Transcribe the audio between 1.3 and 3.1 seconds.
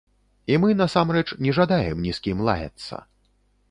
не жадаем ні з кім лаяцца.